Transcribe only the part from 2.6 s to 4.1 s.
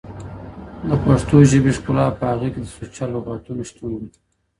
د سوچه لغتونو شتون دی